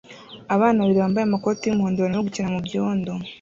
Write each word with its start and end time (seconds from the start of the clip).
Abana 0.55 0.77
babiri 0.81 0.99
bambaye 1.03 1.25
amakoti 1.25 1.63
yumuhondo 1.65 1.99
barimo 1.99 2.25
gukina 2.27 2.51
mubyondo 2.55 3.11